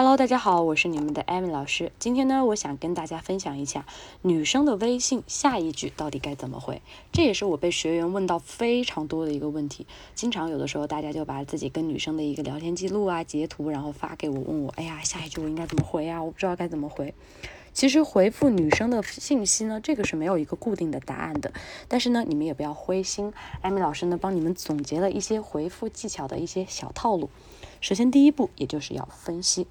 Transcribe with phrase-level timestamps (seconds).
[0.00, 1.90] Hello，大家好，我是你们的艾米老师。
[1.98, 3.84] 今天呢，我想跟大家分享一下
[4.22, 6.80] 女生的微信下一句到底该怎么回。
[7.10, 9.88] 这也是我被学员问到非常多的一个问题。
[10.14, 16.22] 经常有的时候，大家就把自己跟女生的一个聊天记录啊截图，然后发给我，问我，哎呀，下一句我应该怎么回啊？
[16.22, 17.12] 我不知道该怎么回。
[17.72, 21.52] 其实回复女生的信息呢，这个是没有一个固定的答案的。
[21.88, 27.30] 但是呢，你们也不要灰心，艾米老师呢帮你们总结了一些回复技巧的一些小套路。
[27.80, 29.66] 首先，第一步也就是要分析。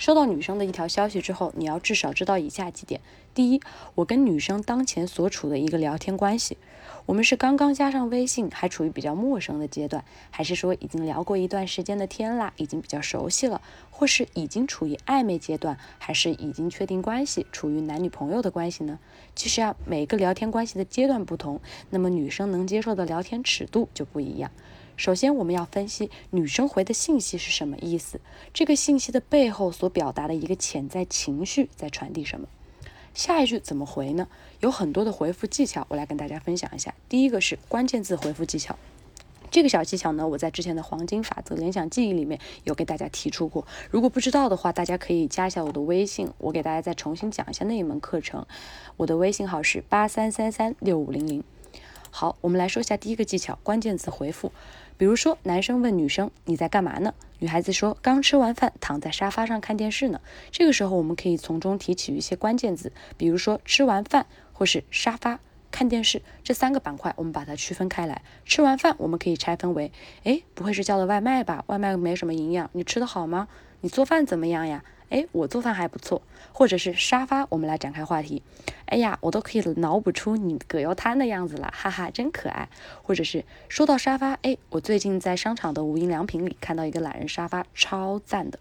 [0.00, 3.02] 收到女生的一条消息之后，你要至少知道以下几点：
[3.34, 3.60] 第一，
[3.94, 6.56] 我跟女生当前所处的一个聊天关系，
[7.04, 13.60] 我们是刚刚加上微信，还处于比较陌生的阶段，还是说已经聊过一段时间的天啦，已经比较熟悉了，
[13.90, 18.98] 或是已经处于暧昧阶段，还是已经确定关系，处于男女朋友的关系呢？
[19.36, 21.60] 其实啊，每个聊天关系的阶段不同，
[21.90, 24.50] 那么女生能接受的聊天尺度就不一样。
[25.00, 28.20] 首先，我们要分析女生回的信息是什么意思，
[28.52, 32.46] 这个信息的背后所表达的一个潜在情绪在传递什么。
[33.14, 34.28] 下一句怎么回呢？
[34.60, 36.94] 有很多的回复技巧，我来跟大家分享一下。
[37.08, 38.78] 第一个是关键字回复技巧，
[39.50, 43.66] 这个小技巧呢，我在之前的黄金法则联想记忆里面有给大家提出过。
[43.90, 48.44] 如果不知道的话，大家可以加一下我的微信，我给大家再重新讲一下那一门课程。
[48.98, 51.42] 我的微信号是八三三三六五零零。
[52.10, 54.52] 好，我们来说一下第一个技巧，关键词回复。
[54.98, 57.14] 比如说，男生问女生你在干嘛呢？
[57.38, 60.20] 女孩子说刚吃完饭，躺在沙发上看电视呢。
[60.50, 65.38] 这个时候，我们可以从中提取一些关键字，比如说吃完饭或是沙发
[65.70, 68.22] 看电视这三个板块，我们把它区分开来。
[68.44, 69.90] 吃完饭，我们可以拆分为，
[70.24, 71.64] 哎，不会是叫了外卖吧？
[71.68, 73.48] 外卖没什么营养，你吃的好吗？
[73.80, 74.84] 你做饭怎么样呀？
[75.10, 76.22] 哎，我做饭还不错，
[76.52, 78.42] 或者是沙发，我们来展开话题。
[78.86, 82.68] 哎呀，我都可以脑补出你葛优瘫的样子了，哈哈，真可爱。
[83.02, 88.58] 或者是说到沙发，哎，我最近在商场的无印良品里看到一个懒人沙发，超赞的。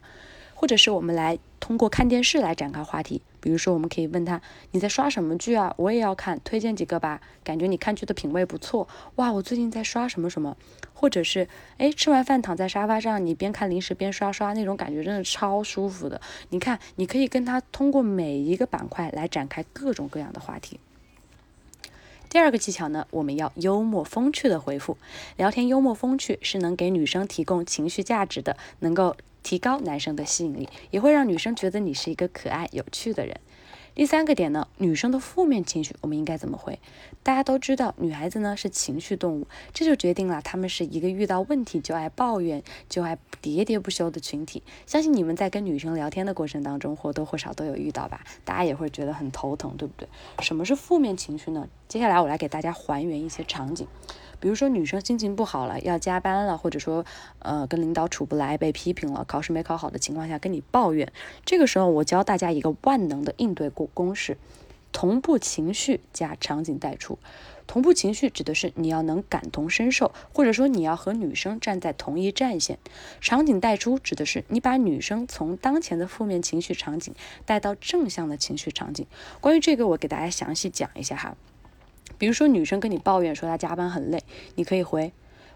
[0.55, 5.73] 或者是我们来通过看电视来展开话题，比如说我们可以问他你在刷什么剧啊？
[5.77, 7.21] 我也要看，推荐几个吧。
[7.43, 10.57] 感觉你看剧的品味不错，哇，我最近在刷什么什么。
[10.93, 11.47] 或者是
[11.77, 16.19] 哎，吃完饭躺在沙发上，你边看零食边刷刷，那种感觉真的超舒服的。
[16.49, 20.79] 你看，你可以跟他通过每一个板块来展开各种各样的话题。
[22.29, 24.97] 第二个技巧呢，我们要幽默风趣的回复，
[25.37, 29.15] 聊天幽默风趣是能给女生提供情绪价值的，能够。
[29.49, 33.35] 提高男生的吸引力，也会让女生觉得你是一个可爱有趣的人。
[33.99, 36.79] 第三个点呢，女生的负面情绪我们应该怎么回？
[37.21, 44.63] 大家都知道，女孩子呢是情绪动物，这就决定了她们是一个遇到问题就爱抱怨、就爱喋喋不休的群体。
[44.85, 48.21] 相信你们在跟女生聊天的过程当中，或多或少都有遇到吧？
[48.45, 50.07] 大家也会觉得很头疼，对不对？
[50.41, 51.67] 什么是负面情绪呢？
[51.89, 53.85] 接下来我来给大家还原一些场景。
[54.41, 57.05] 比如说女生心情不好了，要加班了，或者说，
[57.39, 61.11] 呃，跟领导处不来，被批评了，考试没考好的情况下跟你抱怨，
[61.43, 64.37] 这个时候我教大家一个万能的应对过公式：
[64.91, 67.19] 同步情绪加场景带出。
[67.67, 72.79] 同步情绪指的是你要能感同身受，或者说你要和女生站在同一战线。
[73.21, 77.13] 场景带出指的是你把女生从当前的负面情绪场景
[77.45, 79.05] 带到正向的情绪场景。
[79.39, 81.37] 关于这个，我给大家详细讲一下哈。
[82.17, 84.23] 比如说，女生跟你抱怨说她加班很累，
[84.55, 85.13] 你可以回。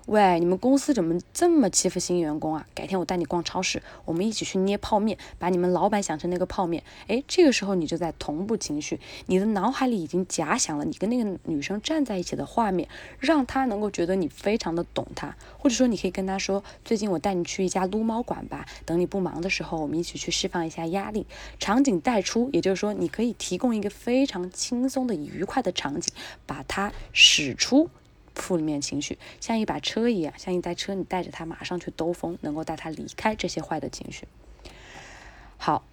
[0.07, 2.67] 喂，你们公司怎么这么欺负新员工啊？
[2.75, 6.83] 改天我带你逛超市，我们一起去捏泡面，把你们老板想成那个泡面。
[7.07, 15.33] 哎，这个时候你就在同步情绪，你的脑海里已经假想了你跟那个女生站在一起的画面，让她能够觉得你非常的懂她。
[15.57, 21.25] 或者说，你可以跟她说，最近我带你去一家撸猫馆吧，等你不忙的时候，我们一起去释放一下压力。
[21.59, 26.13] 场景带出，也就是说，你可以提供一个非常轻松的、愉快的场景，
[26.45, 27.89] 把它使出。
[28.35, 34.27] 负面情绪像一把车一样，像一台车，你带着它马上去兜风，能够带它离开这些坏的情绪。
[35.57, 35.83] 好。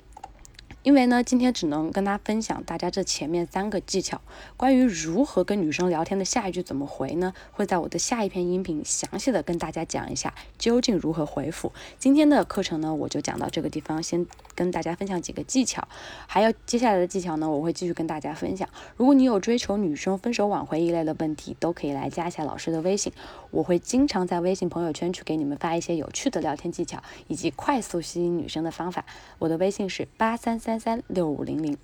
[0.82, 4.22] 因为呢，今天只能跟大家分享大家这前面三个技巧。
[4.56, 7.34] 关于如何跟女生聊天的下一句怎么回呢？
[7.52, 11.70] 会在我的下一篇音频详细的跟大家讲一下究竟如何回复。
[11.98, 14.26] 今天的课程呢，我就讲到这个地方，先
[14.60, 15.86] 跟大家分享几个技巧。
[16.26, 18.68] 还有接下来的技巧呢，我会继续跟大家分享。
[18.96, 23.12] 如果你有追求女生分手挽回一类的问题，都可以来加一下老师的微信，
[23.52, 29.04] 我会经常在微信朋友圈去给你们发一些有趣的聊天技巧以及快速吸引女生的方法。
[29.38, 30.80] 我的微信是八三三。
[30.80, 31.76] 三六五零零，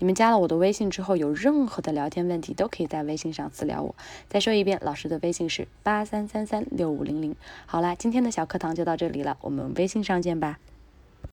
[0.00, 3.94] 你们加了我的微信之后，有任何的聊天问题都可以在微信上私聊我。
[4.28, 7.36] 再说一遍，老师的微信是八三三三六五零零。
[7.66, 10.58] 好啦，今天的小课堂就到这里了，我们微信上见吧。